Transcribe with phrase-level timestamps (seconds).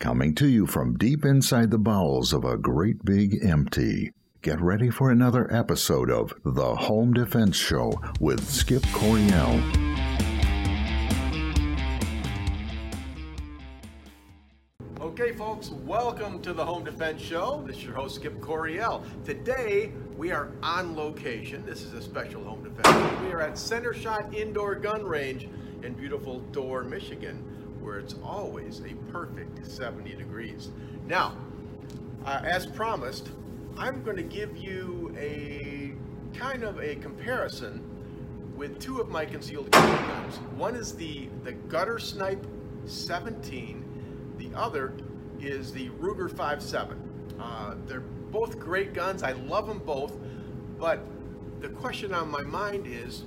[0.00, 4.10] coming to you from deep inside the bowels of a great big empty.
[4.40, 9.60] Get ready for another episode of The Home Defense Show with Skip Coryell.
[15.02, 17.62] Okay, folks, welcome to the Home Defense Show.
[17.66, 19.04] This is your host, Skip Coryell.
[19.26, 21.62] Today, we are on location.
[21.66, 23.22] This is a special home defense.
[23.22, 25.46] We are at Center Shot Indoor Gun Range
[25.82, 27.44] in beautiful Dorr, Michigan,
[27.80, 30.70] where it's always a perfect 70 degrees.
[31.06, 31.36] Now,
[32.24, 33.30] uh, as promised,
[33.76, 35.92] I'm going to give you a
[36.36, 37.82] kind of a comparison
[38.56, 40.36] with two of my concealed carry guns.
[40.56, 42.46] One is the, the Gutter Snipe
[42.86, 43.84] 17
[44.40, 44.94] the other
[45.40, 46.96] is the Ruger 5.7.
[47.38, 49.22] Uh, they're both great guns.
[49.22, 50.16] I love them both.
[50.78, 51.04] But
[51.60, 53.24] the question on my mind is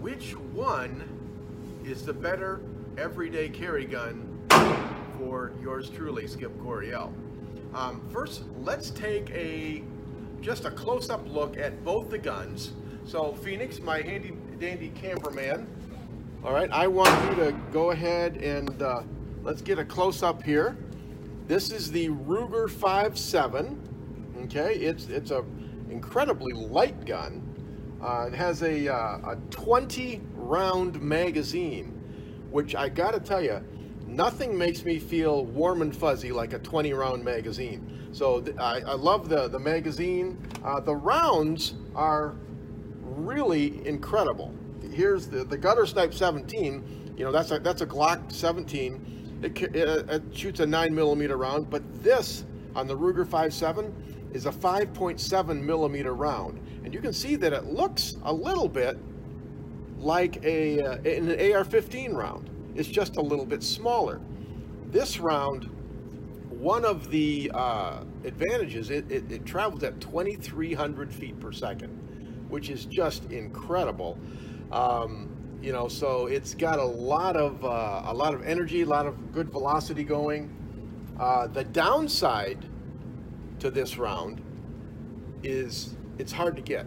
[0.00, 1.08] which one
[1.84, 2.60] is the better
[2.98, 4.38] everyday carry gun
[5.18, 7.12] for yours truly, Skip Coryell?
[7.74, 9.82] Um, first, let's take a
[10.40, 12.72] just a close-up look at both the guns.
[13.04, 15.66] So, Phoenix, my handy dandy cameraman.
[16.44, 19.02] All right, I want you to go ahead and uh,
[19.42, 20.76] Let's get a close up here.
[21.48, 23.76] This is the Ruger 5.7.
[24.44, 25.44] Okay, it's it's a
[25.90, 27.42] incredibly light gun.
[28.00, 31.91] Uh, it has a, uh, a 20 round magazine,
[32.52, 33.60] which I gotta tell you,
[34.06, 38.08] nothing makes me feel warm and fuzzy like a 20 round magazine.
[38.12, 40.38] So I, I, love the, the magazine.
[40.62, 42.36] Uh, the rounds are
[43.00, 44.54] really incredible.
[44.92, 47.14] Here's the, the Gutter Snipe 17.
[47.16, 51.36] You know, that's a, that's a Glock 17 it, it, it shoots a 9 millimeter
[51.36, 53.92] round, but this on the Ruger 5.7
[54.34, 56.60] is a 5.7 millimeter round.
[56.84, 58.98] And you can see that it looks a little bit
[60.02, 62.50] like a, uh, an AR-15 round.
[62.74, 64.20] It's just a little bit smaller.
[64.90, 65.64] This round,
[66.50, 71.90] one of the uh, advantages, it, it, it travels at 2,300 feet per second,
[72.48, 74.18] which is just incredible.
[74.70, 75.28] Um,
[75.62, 79.06] you know, so it's got a lot of uh, a lot of energy, a lot
[79.06, 80.50] of good velocity going.
[81.20, 82.66] Uh, the downside
[83.60, 84.40] to this round
[85.44, 86.86] is it's hard to get.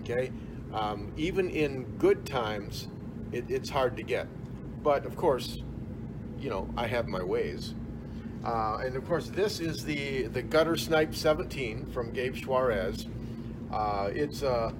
[0.00, 0.30] Okay,
[0.72, 2.88] um, even in good times,
[3.32, 4.26] it, it's hard to get.
[4.82, 5.62] But of course,
[6.38, 7.74] you know, I have my ways.
[8.44, 13.06] Uh, and of course, this is the the Gutter Snipe 17 from Gabe Suarez.
[13.72, 14.72] Uh, it's a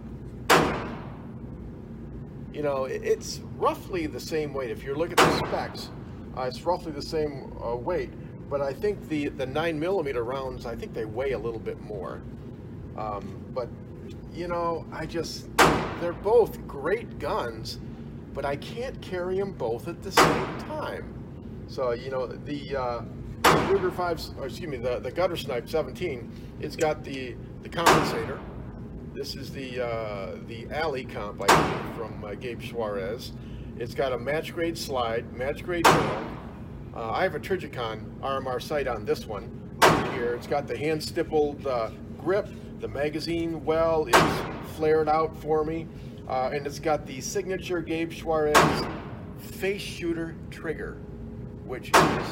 [2.52, 4.70] you know, it's roughly the same weight.
[4.70, 5.90] If you look at the specs,
[6.36, 8.10] uh, it's roughly the same uh, weight.
[8.50, 11.80] But I think the, the 9 millimeter rounds, I think they weigh a little bit
[11.80, 12.22] more.
[12.96, 13.68] Um, but,
[14.32, 15.48] you know, I just,
[16.00, 17.78] they're both great guns,
[18.34, 21.14] but I can't carry them both at the same time.
[21.68, 23.02] So, you know, the uh,
[23.42, 26.30] Ruger 5, excuse me, the, the Gutter Snipe 17,
[26.60, 28.38] it's got the, the compensator,
[29.18, 33.32] this is the uh, the alley comp I think from uh, Gabe Suarez.
[33.76, 36.26] It's got a match grade slide, match grade barrel.
[36.94, 39.50] Uh, I have a Trijicon RMR sight on this one
[40.12, 40.34] here.
[40.34, 41.90] It's got the hand stippled uh,
[42.20, 42.48] grip.
[42.80, 45.86] The magazine well is flared out for me.
[46.28, 48.84] Uh, and it's got the signature Gabe Suarez
[49.38, 50.98] face shooter trigger,
[51.64, 52.26] which is,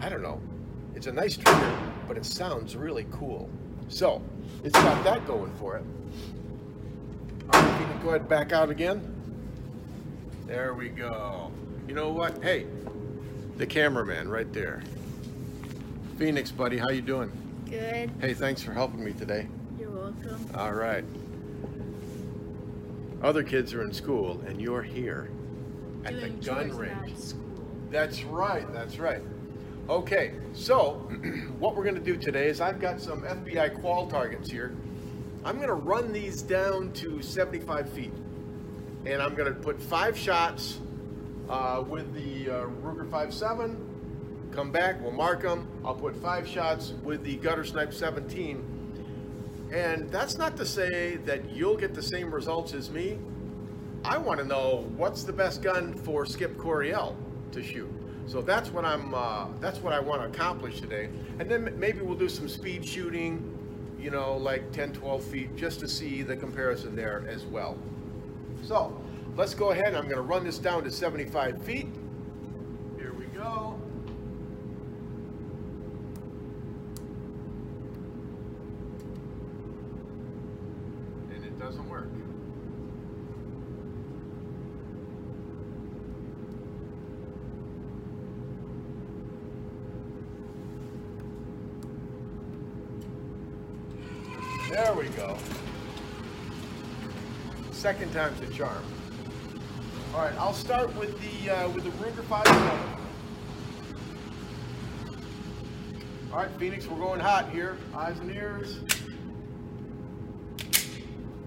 [0.00, 0.40] I don't know,
[0.96, 1.78] it's a nice trigger,
[2.08, 3.48] but it sounds really cool.
[3.88, 4.20] So
[4.64, 5.84] it's got that going for it.
[7.52, 9.14] All right, can go ahead and back out again.
[10.46, 11.52] There we go.
[11.86, 12.42] You know what?
[12.42, 12.66] Hey,
[13.58, 14.82] the cameraman right there.
[16.18, 17.30] Phoenix, buddy, how you doing?
[17.72, 18.10] Good.
[18.20, 19.48] Hey, thanks for helping me today.
[19.80, 20.46] You're welcome.
[20.54, 21.06] All right.
[23.22, 25.30] Other kids are in school, and you're here
[26.04, 27.14] at Doing the gun range.
[27.90, 29.22] That's right, that's right.
[29.88, 30.90] Okay, so
[31.58, 34.76] what we're going to do today is I've got some FBI qual targets here.
[35.42, 38.12] I'm going to run these down to 75 feet.
[39.06, 40.78] And I'm going to put five shots
[41.48, 43.91] uh, with the uh, Ruger 5.7.
[44.52, 45.66] Come back, we'll mark them.
[45.84, 49.70] I'll put five shots with the Gutter Snipe 17.
[49.72, 53.18] And that's not to say that you'll get the same results as me.
[54.04, 57.16] I want to know what's the best gun for Skip Coryell
[57.52, 57.90] to shoot.
[58.26, 59.14] So that's what I'm.
[59.14, 61.08] Uh, that's what I want to accomplish today.
[61.38, 63.42] And then maybe we'll do some speed shooting,
[64.00, 67.76] you know, like 10, 12 feet, just to see the comparison there as well.
[68.62, 69.00] So
[69.36, 69.94] let's go ahead.
[69.94, 71.88] I'm going to run this down to 75 feet.
[72.96, 73.78] Here we go.
[81.34, 82.08] And it doesn't work.
[94.72, 95.36] There we go.
[97.82, 98.84] Second time's a charm.
[100.14, 102.78] All right, I'll start with the uh, with the Ruger 5.7.
[106.30, 107.76] All right, Phoenix, we're going hot here.
[107.92, 108.78] Eyes and ears.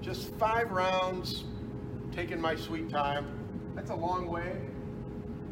[0.02, 1.46] Just five rounds,
[2.12, 3.28] taking my sweet time.
[3.74, 4.58] That's a long way,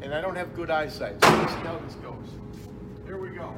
[0.02, 2.28] and I don't have good eyesight, so let's see how this goes.
[3.06, 3.56] Here we go.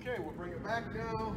[0.00, 1.36] Okay, we'll bring it back now.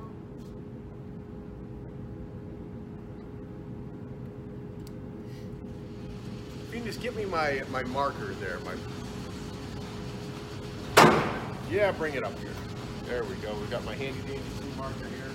[6.72, 8.74] You can just give me my, my marker there, my
[11.70, 12.54] Yeah, bring it up here.
[13.06, 13.54] There we go.
[13.54, 14.42] We've got my handy dandy
[14.78, 15.32] marker here.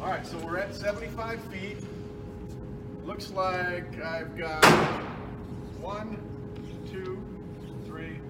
[0.00, 1.78] All right, so we're at 75 feet.
[3.04, 4.64] Looks like I've got
[5.80, 6.16] one,
[6.90, 7.20] two,
[7.86, 8.20] three,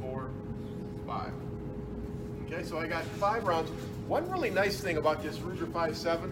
[0.00, 0.30] four,
[1.06, 1.32] five.
[2.52, 3.70] Okay, so I got five rounds.
[4.06, 6.30] One really nice thing about this Ruger 5.7,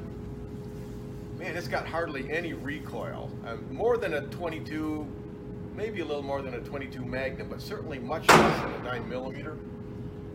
[1.38, 3.30] man, it's got hardly any recoil.
[3.46, 5.06] Uh, more than a 22,
[5.74, 9.08] maybe a little more than a 22 Magnum, but certainly much less than a 9
[9.08, 9.56] millimeter.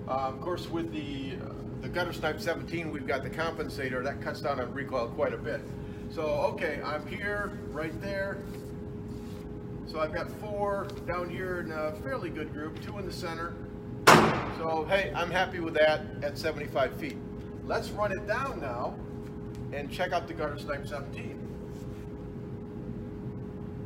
[0.07, 1.51] Uh, of course, with the uh,
[1.81, 5.37] the Gutter Snipe 17, we've got the compensator that cuts down on recoil quite a
[5.37, 5.61] bit.
[6.09, 8.39] So, okay, I'm here, right there.
[9.85, 13.53] So I've got four down here in a fairly good group, two in the center.
[14.57, 17.17] So, hey, I'm happy with that at 75 feet.
[17.65, 18.95] Let's run it down now
[19.73, 21.41] and check out the Gutter Snipe 17.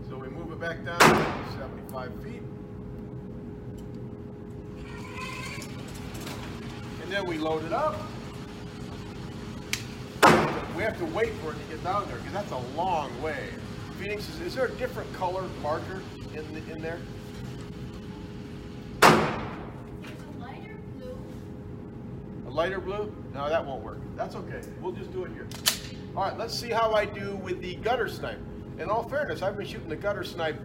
[0.09, 2.41] So we move it back down to 75 feet.
[7.03, 7.95] And then we load it up.
[10.75, 13.49] We have to wait for it to get down there because that's a long way.
[13.99, 16.01] Phoenix, is, is there a different color marker
[16.33, 16.99] in, the, in there?
[19.03, 21.17] It's a lighter blue.
[22.49, 23.13] Lighter blue?
[23.33, 23.99] No, that won't work.
[24.15, 24.61] That's okay.
[24.81, 25.47] We'll just do it here.
[26.15, 28.39] All right, let's see how I do with the gutter snipe.
[28.79, 30.59] In all fairness, I've been shooting the gutter snipe.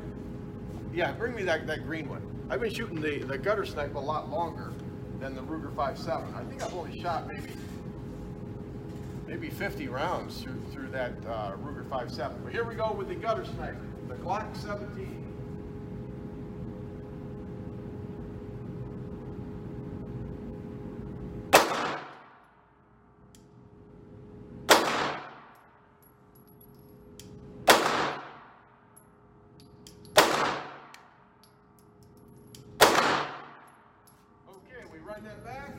[0.92, 2.22] Yeah, bring me that, that green one.
[2.48, 4.72] I've been shooting the, the gutter snipe a lot longer
[5.20, 6.34] than the Ruger 5.7.
[6.34, 7.50] I think I've only shot maybe
[9.26, 12.44] maybe 50 rounds through, through that uh, Ruger 5.7.
[12.44, 13.76] But here we go with the gutter snipe,
[14.08, 15.24] the Glock 17.
[34.48, 35.70] Okay, we run that back.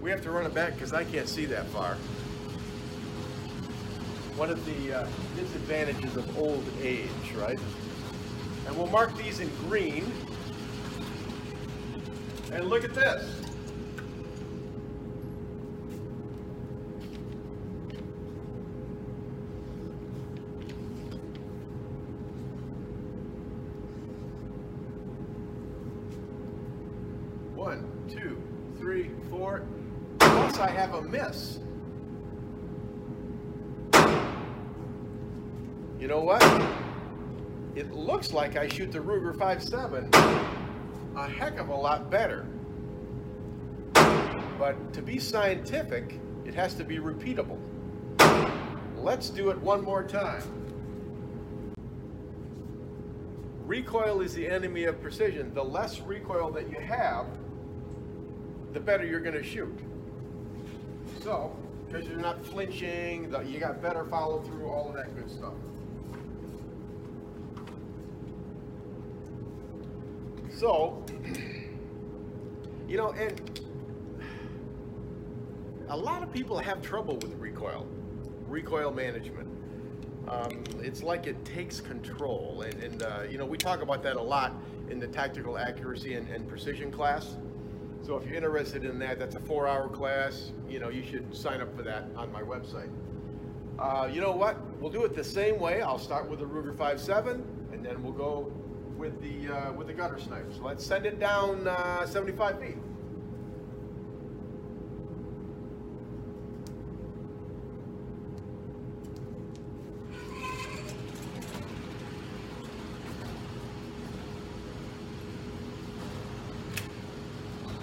[0.00, 1.94] We have to run it back because I can't see that far.
[4.36, 5.06] One of the uh,
[5.36, 7.58] disadvantages of old age, right?
[8.66, 10.10] And we'll mark these in green.
[12.52, 13.44] And look at this.
[27.54, 28.42] One, two,
[28.78, 29.62] three, four.
[30.18, 31.60] Plus I have a miss.
[36.04, 36.42] You know what?
[37.74, 40.12] It looks like I shoot the Ruger 5.7
[41.16, 42.44] a heck of a lot better.
[44.58, 47.58] But to be scientific, it has to be repeatable.
[48.98, 50.42] Let's do it one more time.
[53.64, 55.54] Recoil is the enemy of precision.
[55.54, 57.24] The less recoil that you have,
[58.74, 59.78] the better you're going to shoot.
[61.22, 61.56] So,
[61.88, 65.54] because you're not flinching, you got better follow through, all of that good stuff.
[70.56, 71.04] So,
[72.88, 73.60] you know, and
[75.88, 77.88] a lot of people have trouble with recoil,
[78.46, 79.48] recoil management.
[80.28, 84.16] Um, it's like it takes control, and, and uh, you know we talk about that
[84.16, 84.54] a lot
[84.88, 87.36] in the tactical accuracy and, and precision class.
[88.02, 90.52] So if you're interested in that, that's a four-hour class.
[90.68, 92.90] You know you should sign up for that on my website.
[93.78, 94.56] Uh, you know what?
[94.80, 95.82] We'll do it the same way.
[95.82, 97.42] I'll start with the Ruger 5.7,
[97.72, 98.52] and then we'll go
[99.04, 100.50] with the uh, with the gutter snipe.
[100.56, 102.76] So let's send it down uh, 75 feet.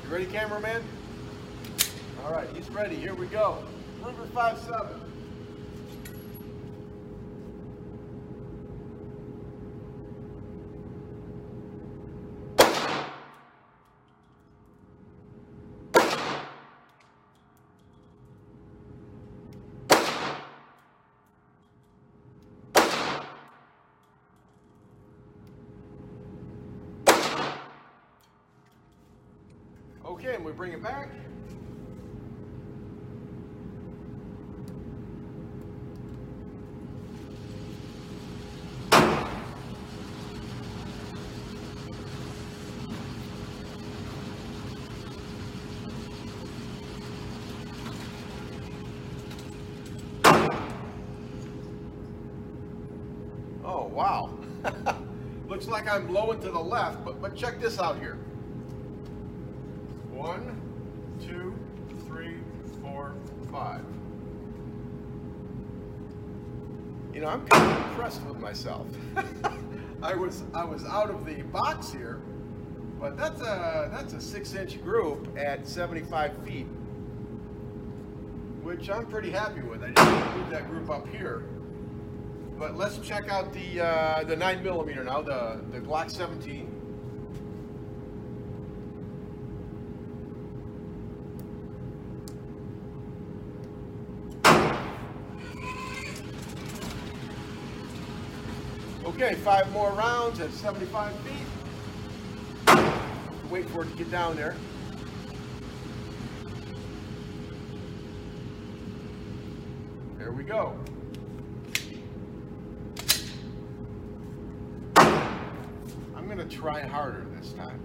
[0.03, 0.81] You ready, cameraman?
[2.25, 2.95] All right, he's ready.
[2.95, 3.63] Here we go.
[4.01, 5.10] Ruger 5-7.
[30.23, 31.09] Okay, and we bring it back.
[53.63, 54.37] Oh, wow.
[55.49, 58.19] Looks like I'm blowing to the left, but, but check this out here.
[67.21, 68.87] You know, I'm kind of impressed with myself.
[70.01, 72.19] I was I was out of the box here,
[72.99, 76.65] but that's a that's a six-inch group at 75 feet,
[78.63, 79.83] which I'm pretty happy with.
[79.83, 81.43] I didn't move that group up here,
[82.57, 86.80] but let's check out the uh, the nine millimeter now, the the Glock 17.
[99.23, 101.35] Okay, five more rounds at 75 feet.
[103.51, 104.55] Wait for it to get down there.
[110.17, 110.75] There we go.
[114.95, 117.79] I'm to try harder this time.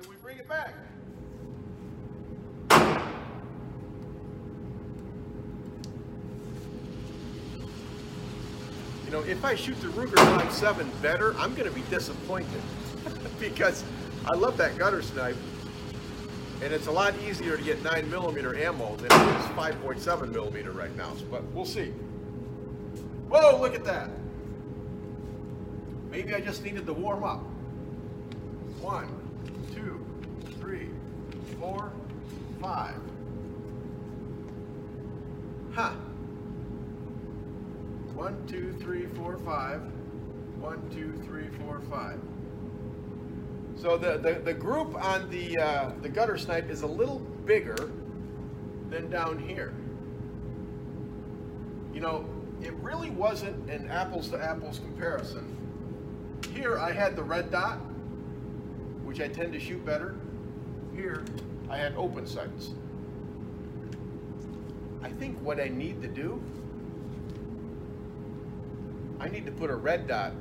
[0.00, 0.74] And we bring it back.
[9.04, 12.62] You know, if I shoot the Ruger 5.7 better, I'm going to be disappointed
[13.40, 13.84] because
[14.30, 15.36] I love that gutter snipe,
[16.62, 20.70] and it's a lot easier to get 9 millimeter ammo than it is 5.7 millimeter
[20.70, 21.12] right now.
[21.30, 21.92] But we'll see.
[23.28, 23.60] Whoa!
[23.60, 24.10] Look at that.
[26.10, 27.40] Maybe I just needed to warm up.
[28.80, 29.08] One,
[29.74, 30.04] two,
[30.60, 30.88] three,
[31.58, 31.92] four,
[32.60, 33.00] five.
[35.72, 35.92] Huh.
[38.14, 39.80] One, two, three, four, five.
[40.60, 42.20] One, two, three, four, five.
[43.76, 47.90] So the, the, the group on the, uh, the gutter snipe is a little bigger
[48.90, 49.72] than down here.
[51.94, 52.28] You know,
[52.60, 55.56] it really wasn't an apples to apples comparison.
[56.52, 57.78] Here I had the red dot,
[59.02, 60.14] which I tend to shoot better.
[60.94, 61.24] Here
[61.70, 62.70] I had open sights.
[65.02, 66.42] I think what I need to do,
[69.20, 70.32] I need to put a red dot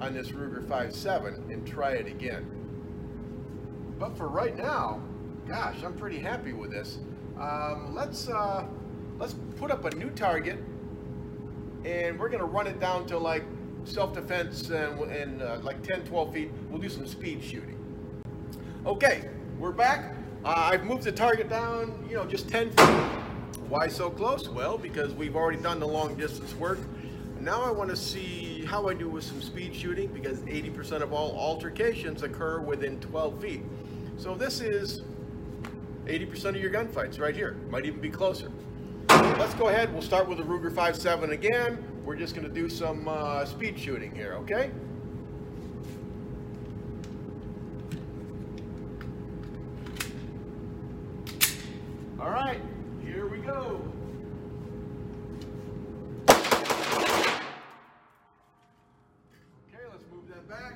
[0.00, 2.46] on this Ruger 5.7 and try it again.
[3.98, 5.02] But for right now,
[5.48, 6.98] gosh, I'm pretty happy with this.
[7.40, 8.66] Um, let's uh,
[9.18, 10.58] let's put up a new target,
[11.84, 13.44] and we're gonna run it down to like
[13.84, 16.50] self-defense and, and uh, like 10, 12 feet.
[16.70, 17.78] We'll do some speed shooting.
[18.84, 20.15] Okay, we're back.
[20.46, 22.86] Uh, I've moved the target down, you know, just 10 feet.
[23.68, 24.48] Why so close?
[24.48, 26.78] Well, because we've already done the long distance work.
[27.40, 31.12] Now I want to see how I do with some speed shooting because 80% of
[31.12, 33.62] all altercations occur within 12 feet.
[34.18, 35.02] So this is
[36.04, 37.56] 80% of your gunfights right here.
[37.68, 38.48] Might even be closer.
[39.08, 39.92] Let's go ahead.
[39.92, 41.82] We'll start with the Ruger 5.7 again.
[42.04, 44.70] We're just going to do some uh, speed shooting here, okay?
[52.26, 52.60] All right,
[53.04, 53.80] here we go.
[56.28, 56.40] Okay,
[59.92, 60.74] let's move that back.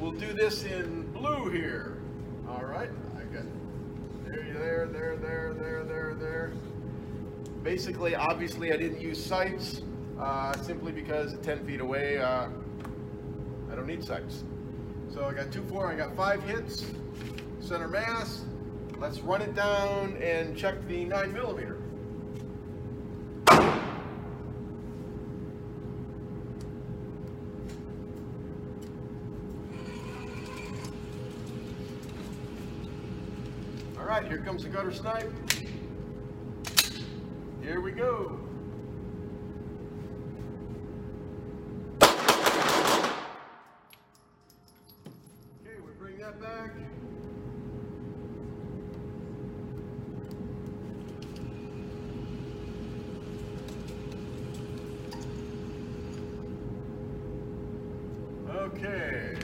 [0.00, 1.98] We'll do this in blue here.
[2.48, 3.44] All right, I got
[4.26, 6.52] there, there, there, there, there, there, there.
[7.62, 9.82] Basically, obviously, I didn't use sights
[10.18, 12.48] uh, simply because 10 feet away, uh,
[13.70, 14.42] I don't need sights.
[15.14, 16.86] So I got two, four, I got five hits,
[17.60, 18.44] center mass,
[18.98, 21.78] let's run it down and check the 9 millimeter.
[34.02, 35.30] All right, here comes the gutter snipe.
[37.60, 38.40] Here we go.
[45.60, 46.70] Okay, we bring that back.
[58.48, 59.34] Okay.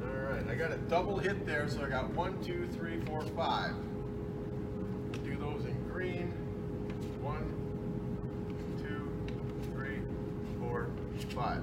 [0.00, 3.22] All right, I got a double hit there, so I got one, two, three, four,
[3.36, 3.74] five.
[5.24, 6.32] Do those in green.
[7.22, 7.46] One,
[8.78, 9.08] two,
[9.72, 10.00] three,
[10.58, 10.90] four,
[11.32, 11.62] five.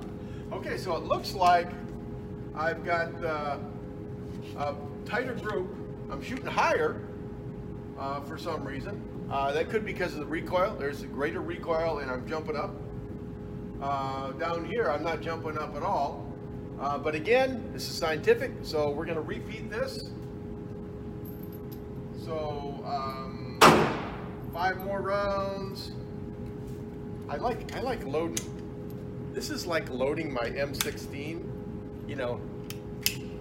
[0.54, 1.68] Okay, so it looks like
[2.56, 3.58] I've got uh,
[4.58, 5.76] a tighter group.
[6.10, 7.02] I'm shooting higher
[8.00, 9.02] uh, for some reason.
[9.30, 10.74] Uh, that could be because of the recoil.
[10.80, 12.74] There's a greater recoil and I'm jumping up.
[13.82, 16.25] Uh, down here, I'm not jumping up at all.
[16.80, 20.10] Uh, but again, this is scientific, so we're going to repeat this.
[22.24, 23.58] So, um,
[24.54, 25.92] five more rounds.
[27.30, 29.32] I like I like loading.
[29.34, 31.44] This is like loading my M16.
[32.08, 32.42] You know,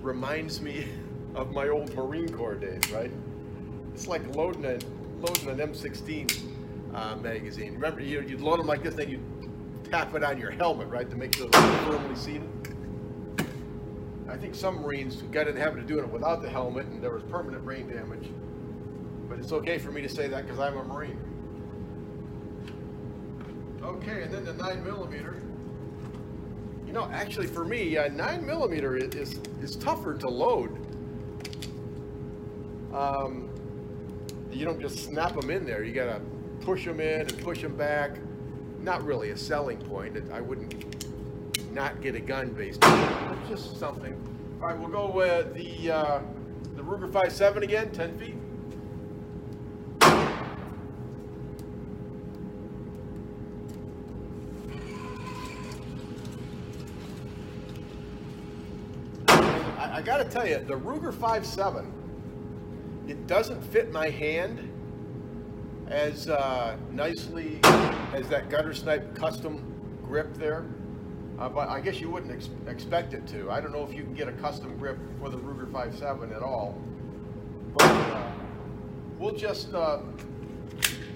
[0.01, 0.89] reminds me
[1.35, 3.11] of my old Marine Corps days, right?
[3.95, 4.79] It's like loading a
[5.21, 6.41] loading an M16
[6.95, 7.75] uh, magazine.
[7.75, 9.21] Remember, you, you'd load them like this, then you
[9.91, 12.49] tap it on your helmet, right, to make sure they're firmly seated.
[14.35, 17.01] I think some Marines got in the habit of doing it without the helmet, and
[17.01, 18.31] there was permanent brain damage.
[19.29, 21.21] But it's okay for me to say that because I'm a Marine.
[23.81, 25.41] Okay, and then the nine millimeter.
[26.85, 30.81] You know, actually, for me, uh, nine millimeter is, is is tougher to load.
[32.93, 33.49] Um,
[34.51, 35.85] you don't just snap them in there.
[35.85, 36.21] You gotta
[36.61, 38.19] push them in and push them back.
[38.81, 40.17] Not really a selling point.
[40.33, 40.75] I wouldn't
[41.75, 43.39] not get a gun based on it.
[43.41, 44.17] It's just something.
[44.65, 46.21] All right, we'll go with the uh,
[46.75, 48.35] the Ruger 5.7 again, 10 feet.
[59.29, 61.85] I, I got to tell you, the Ruger 5.7,
[63.07, 64.71] it doesn't fit my hand
[65.89, 67.61] as uh, nicely
[68.15, 69.63] as that gutter snipe custom
[70.03, 70.65] grip there.
[71.39, 73.51] Uh, but I guess you wouldn't ex- expect it to.
[73.51, 76.43] I don't know if you can get a custom grip for the Ruger 5.7 at
[76.43, 76.81] all.
[77.77, 78.31] But uh,
[79.19, 79.99] we'll just uh,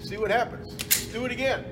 [0.01, 0.71] see what happens.
[0.71, 1.63] Let's do it again.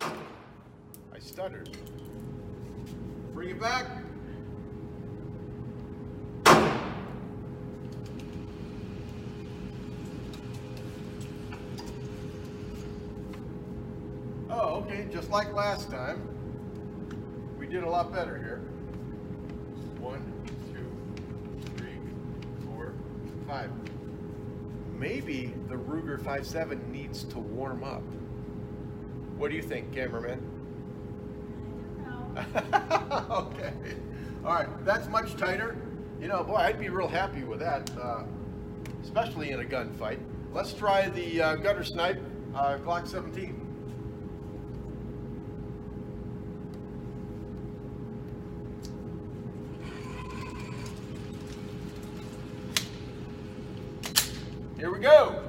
[0.00, 1.70] I stuttered.
[3.32, 4.05] Bring it back.
[14.86, 16.28] Okay, just like last time.
[17.58, 18.60] We did a lot better here.
[19.98, 20.22] One,
[20.72, 21.98] two, three,
[22.64, 22.92] four,
[23.46, 23.70] five.
[24.96, 28.02] Maybe the Ruger 5.7 needs to warm up.
[29.36, 30.40] What do you think, cameraman?
[33.30, 33.72] okay.
[34.44, 35.76] All right, that's much tighter.
[36.20, 38.22] You know, boy, I'd be real happy with that, uh,
[39.02, 40.18] especially in a gunfight.
[40.52, 42.22] Let's try the uh, gutter snipe
[42.54, 43.66] uh, Glock 17.
[54.78, 55.42] Here we go.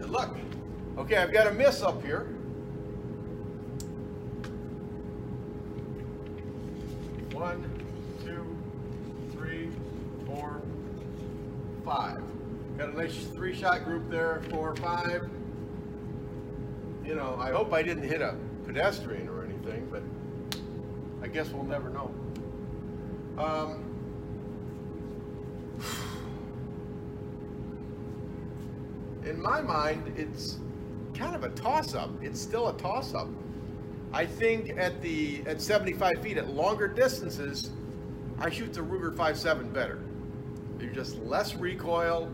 [0.00, 0.36] And look,
[1.10, 2.28] okay, I've got a miss up here.
[7.32, 7.68] One,
[8.24, 8.56] two,
[9.32, 9.70] three,
[10.24, 10.62] four,
[11.84, 12.22] five.
[12.78, 15.28] Got a nice three shot group there, four, five.
[17.04, 20.04] You know, I hope I didn't hit a pedestrian or anything, but
[21.24, 22.14] I guess we'll never know.
[23.36, 23.84] Um,
[29.28, 30.58] in my mind, it's
[31.20, 32.10] kind of a toss-up.
[32.22, 33.28] It's still a toss-up.
[34.12, 37.70] I think at the at 75 feet, at longer distances,
[38.38, 40.00] I shoot the Ruger 5.7 better.
[40.78, 42.32] There's just less recoil.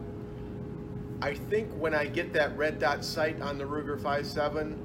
[1.21, 4.79] I think when I get that red dot sight on the Ruger 5.7,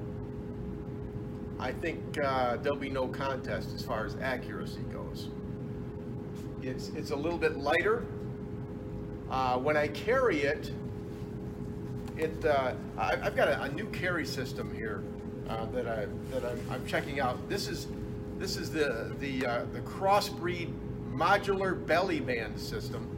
[1.60, 5.28] I think uh, there'll be no contest as far as accuracy goes.
[6.60, 8.04] It's, it's a little bit lighter.
[9.30, 10.72] Uh, when I carry it,
[12.16, 15.02] it uh, I, I've got a, a new carry system here
[15.48, 17.48] uh, that I that I'm, I'm checking out.
[17.48, 17.86] This is
[18.38, 20.72] this is the the uh, the crossbreed
[21.12, 23.08] modular belly band system,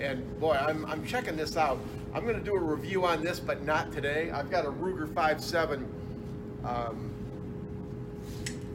[0.00, 1.78] and boy, I'm I'm checking this out.
[2.14, 4.30] I'm going to do a review on this, but not today.
[4.30, 5.86] I've got a Ruger 5.7,
[6.62, 7.10] um,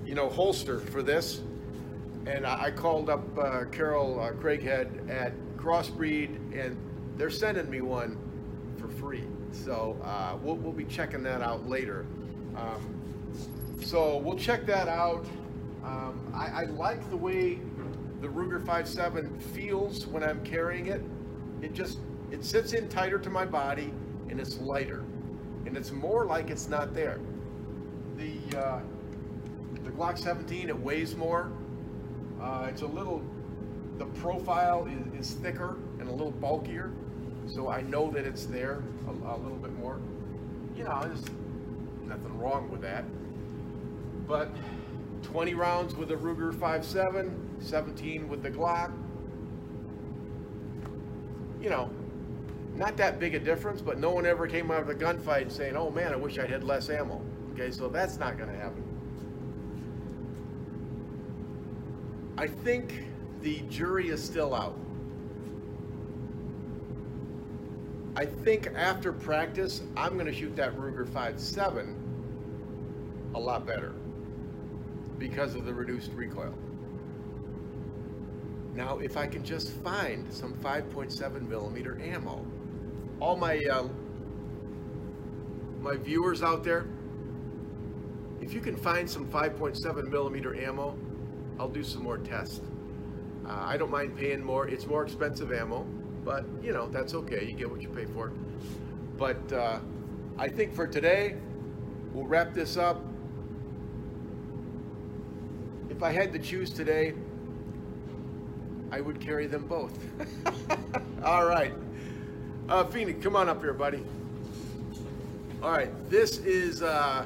[0.04, 1.42] you know, holster for this,
[2.26, 6.76] and I, I called up uh, Carol uh, Craighead at Crossbreed, and
[7.16, 8.18] they're sending me one.
[9.52, 12.06] So uh, we'll, we'll be checking that out later.
[12.56, 12.98] Um,
[13.82, 15.26] so we'll check that out.
[15.84, 17.60] Um, I, I like the way
[18.22, 21.02] the Ruger 5.7 feels when I'm carrying it.
[21.62, 22.00] It just
[22.32, 23.94] it sits in tighter to my body
[24.30, 25.04] and it's lighter,
[25.66, 27.20] and it's more like it's not there.
[28.18, 28.80] The uh,
[29.84, 31.52] the Glock 17 it weighs more.
[32.42, 33.24] Uh, it's a little
[33.98, 36.92] the profile is, is thicker and a little bulkier,
[37.48, 40.00] so I know that it's there a, a little bit more.
[40.76, 41.24] You know, there's
[42.06, 43.06] nothing wrong with that.
[44.28, 44.50] But
[45.24, 48.92] 20 rounds with the Ruger 5.7, 17 with the Glock.
[51.62, 51.90] You know,
[52.76, 55.76] not that big a difference, but no one ever came out of the gunfight saying,
[55.76, 57.22] oh man, I wish I had less ammo.
[57.54, 58.84] Okay, so that's not going to happen.
[62.38, 63.06] I think
[63.42, 64.78] the jury is still out.
[68.18, 71.94] I think after practice, I'm going to shoot that Ruger 5.7
[73.36, 73.94] a lot better
[75.20, 76.52] because of the reduced recoil.
[78.74, 82.44] Now, if I can just find some 5.7 millimeter ammo,
[83.20, 83.88] all my uh,
[85.80, 86.88] my viewers out there,
[88.42, 90.98] if you can find some 5.7 millimeter ammo,
[91.60, 92.62] I'll do some more tests.
[93.48, 94.68] Uh, I don't mind paying more.
[94.68, 95.86] It's more expensive ammo,
[96.28, 97.46] but you know that's okay.
[97.46, 98.34] You get what you pay for.
[99.18, 99.80] But uh,
[100.38, 101.38] I think for today,
[102.14, 103.02] we'll wrap this up.
[105.90, 107.14] If I had to choose today,
[108.92, 109.98] I would carry them both.
[111.24, 111.74] All right.
[112.68, 114.04] Uh, Phoenix, come on up here, buddy.
[115.64, 117.26] All right, this is uh,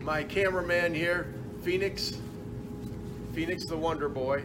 [0.00, 2.18] my cameraman here, Phoenix.
[3.32, 4.44] Phoenix the Wonder Boy.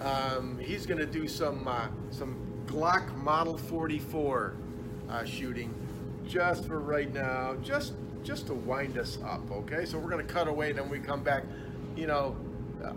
[0.00, 4.54] Um, he's going to do some uh, some Glock Model 44
[5.08, 5.74] uh, shooting
[6.24, 9.50] just for right now, just just to wind us up.
[9.50, 11.42] Okay, so we're to cut away, and then we come back.
[11.96, 12.36] You know,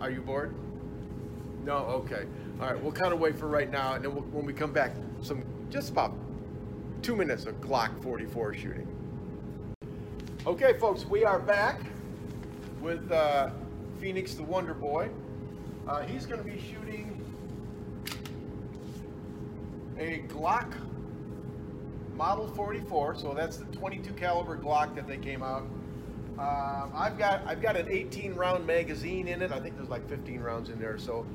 [0.00, 0.54] are you bored?
[1.64, 1.78] No.
[1.78, 2.24] Okay.
[2.60, 4.92] All right, we'll cut away for right now, and then we'll, when we come back,
[5.20, 6.12] some just about
[7.02, 8.86] two minutes of Glock 44 shooting.
[10.46, 11.80] Okay, folks, we are back
[12.80, 13.50] with uh,
[13.98, 15.08] Phoenix the Wonder Boy.
[15.88, 17.23] Uh, he's going to be shooting
[19.98, 20.74] a Glock
[22.14, 25.66] Model 44, so that's the 22 caliber Glock that they came out.
[26.38, 29.52] Um, I've got I've got an 18 round magazine in it.
[29.52, 30.98] I think there's like 15 rounds in there.
[30.98, 31.26] So,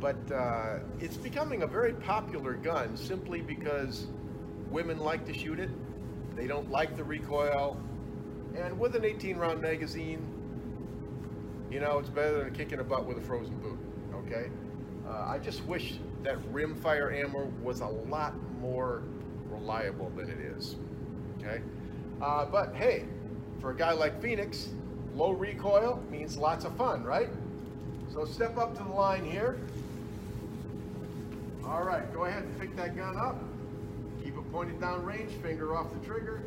[0.00, 4.08] but uh, it's becoming a very popular gun simply because
[4.70, 5.70] Women like to shoot it.
[6.34, 7.80] They don't like the recoil.
[8.56, 10.26] And with an 18 round magazine,
[11.70, 13.78] you know, it's better than kicking a butt with a frozen boot.
[14.14, 14.50] Okay?
[15.08, 15.94] Uh, I just wish
[16.26, 19.04] that rimfire ammo was a lot more
[19.48, 20.74] reliable than it is.
[21.38, 21.62] Okay?
[22.20, 23.04] Uh, but hey,
[23.60, 24.70] for a guy like Phoenix,
[25.14, 27.28] low recoil means lots of fun, right?
[28.12, 29.56] So step up to the line here.
[31.64, 33.40] All right, go ahead and pick that gun up.
[34.24, 36.42] Keep it pointed down range, finger off the trigger.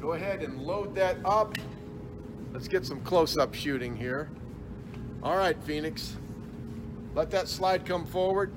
[0.00, 1.58] Go ahead and load that up.
[2.52, 4.30] Let's get some close-up shooting here.
[5.24, 6.16] All right, Phoenix.
[7.14, 8.52] Let that slide come forward.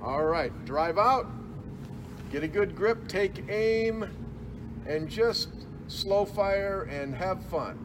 [0.00, 1.26] All right, drive out.
[2.30, 4.08] Get a good grip, take aim,
[4.86, 5.48] and just
[5.88, 7.83] slow fire and have fun.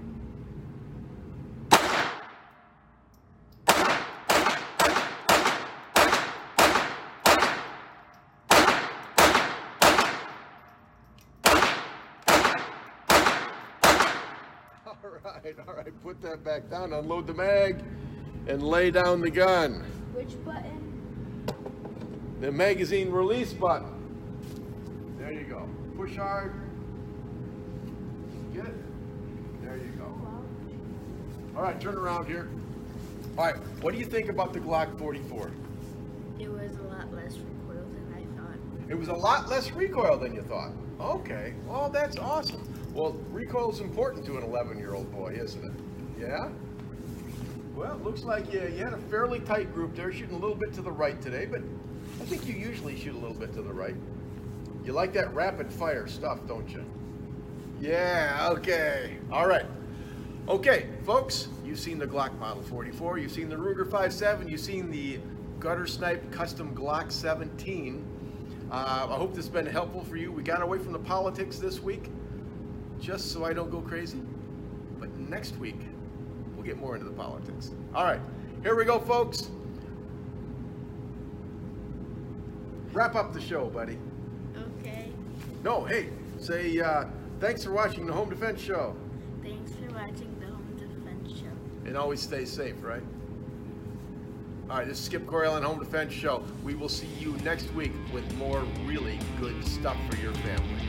[15.58, 17.82] Right, all right, put that back down, unload the mag,
[18.48, 19.84] and lay down the gun.
[20.14, 21.46] Which button?
[22.42, 23.88] The magazine release button.
[25.18, 25.68] There you go.
[25.96, 26.54] Push hard.
[28.54, 29.64] Get it?
[29.64, 30.06] There you go.
[31.56, 32.50] All right, turn around here.
[33.38, 35.52] All right, what do you think about the Glock 44?
[36.40, 38.90] It was a lot less recoil than I thought.
[38.90, 40.72] It was a lot less recoil than you thought.
[41.00, 42.69] Okay, well, that's awesome.
[42.94, 45.72] Well, recoil is important to an 11 year old boy, isn't it?
[46.20, 46.50] Yeah?
[47.76, 50.56] Well, it looks like you, you had a fairly tight group there, shooting a little
[50.56, 51.62] bit to the right today, but
[52.20, 53.96] I think you usually shoot a little bit to the right.
[54.84, 56.84] You like that rapid fire stuff, don't you?
[57.80, 59.18] Yeah, okay.
[59.32, 59.66] All right.
[60.50, 64.90] Okay, folks, you've seen the Glock Model 44, you've seen the Ruger 5.7, you've seen
[64.90, 65.20] the
[65.60, 68.06] Gutter Snipe Custom Glock 17.
[68.72, 70.32] Uh, I hope this has been helpful for you.
[70.32, 72.10] We got away from the politics this week,
[73.00, 74.22] just so I don't go crazy.
[75.00, 75.80] But next week,
[76.56, 77.72] we'll get more into the politics.
[77.96, 78.22] All right,
[78.64, 79.50] here we go, folks.
[82.92, 83.98] Wrap up the show, buddy.
[84.80, 85.12] Okay.
[85.64, 86.10] No, hey,
[86.40, 87.06] say uh,
[87.40, 88.96] thanks for watching the Home Defense Show.
[89.44, 91.52] Thanks for watching the Home Defense Show.
[91.86, 93.04] And always stay safe, right?
[94.70, 96.44] All right, this is Skip Coryell on Home Defense Show.
[96.64, 100.89] We will see you next week with more really good stuff for your family.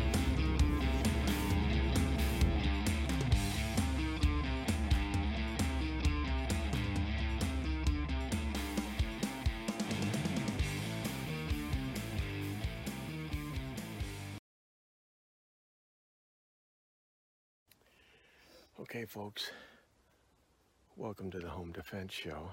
[19.01, 19.51] Okay, folks.
[20.95, 22.51] Welcome to the Home Defense Show.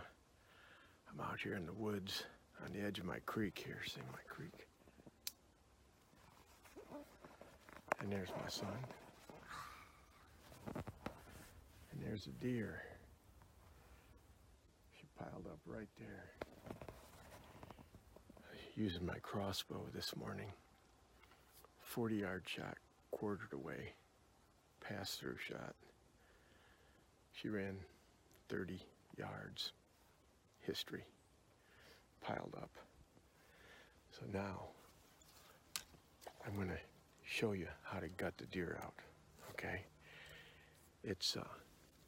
[1.11, 2.23] I'm out here in the woods
[2.63, 4.65] on the edge of my creek here, seeing my creek.
[7.99, 8.69] And there's my son.
[10.73, 12.81] And there's a deer.
[14.97, 16.31] She piled up right there.
[18.77, 20.53] Using my crossbow this morning.
[21.81, 22.77] 40 yard shot,
[23.11, 23.95] quartered away,
[24.79, 25.75] pass through shot.
[27.41, 27.77] She ran
[28.49, 28.79] 30
[29.17, 29.71] yards.
[30.61, 31.03] History
[32.21, 32.71] piled up.
[34.11, 34.63] So now
[36.45, 36.79] I'm going to
[37.23, 38.95] show you how to gut the deer out,
[39.51, 39.81] okay?
[41.03, 41.43] It's uh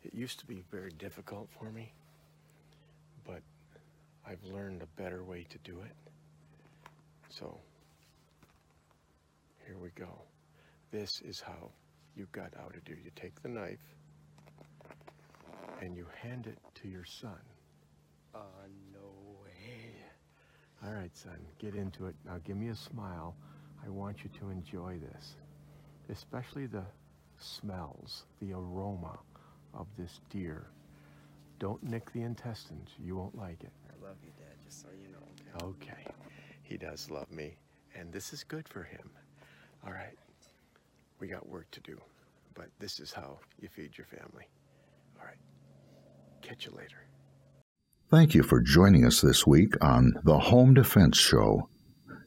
[0.04, 1.92] it used to be very difficult for me,
[3.28, 3.42] but
[4.26, 5.96] I've learned a better way to do it.
[7.30, 7.58] So
[9.68, 10.22] here we go.
[10.92, 11.70] This is how
[12.16, 12.98] you gut out a deer.
[13.04, 13.99] You take the knife
[15.82, 17.40] and you hand it to your son.
[18.36, 18.40] Uh,
[18.94, 19.10] no
[19.42, 19.96] way.
[20.86, 22.16] All right, son, get into it.
[22.26, 23.36] Now give me a smile.
[23.86, 25.36] I want you to enjoy this,
[26.10, 26.84] especially the
[27.38, 29.18] smells, the aroma
[29.74, 30.68] of this deer.
[31.60, 32.90] Don't nick the intestines.
[33.04, 33.72] You won't like it.
[33.90, 36.02] I love you, Dad, just so you know, okay?
[36.02, 36.06] Okay.
[36.64, 37.58] He does love me,
[37.96, 39.10] and this is good for him.
[39.86, 40.18] All right.
[41.20, 42.00] We got work to do,
[42.54, 44.48] but this is how you feed your family.
[45.20, 45.36] All right.
[46.50, 46.96] Catch you later.
[48.10, 51.70] Thank you for joining us this week on The Home Defense Show.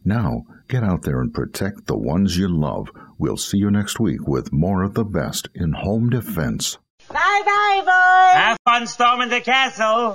[0.05, 2.89] Now, get out there and protect the ones you love.
[3.19, 6.79] We'll see you next week with more of the best in home defense.
[7.09, 8.41] Bye bye, boys!
[8.41, 10.11] Have fun storming the castle.